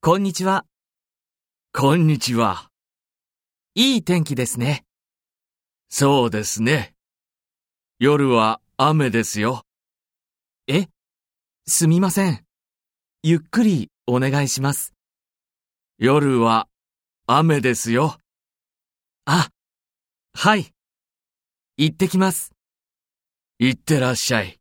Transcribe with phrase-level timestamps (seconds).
[0.00, 0.64] こんにちは。
[1.72, 2.68] こんにちは。
[3.74, 4.84] いい天気ですね。
[5.88, 6.94] そうですね。
[7.98, 9.64] 夜は雨ですよ。
[10.68, 10.86] え
[11.66, 12.44] すみません。
[13.24, 14.94] ゆっくりお願いします。
[15.98, 16.68] 夜は
[17.26, 18.16] 雨ですよ。
[19.24, 19.48] あ、
[20.34, 20.72] はい。
[21.78, 22.52] 行ってきます。
[23.58, 24.55] 行ってらっしゃい。